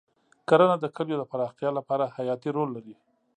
[0.47, 2.95] کرنه د کلیو د پراختیا لپاره حیاتي رول لري.